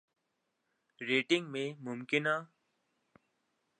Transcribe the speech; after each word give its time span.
rating 1.01 1.45
میں 1.47 1.67
ممکنہ 1.79 2.35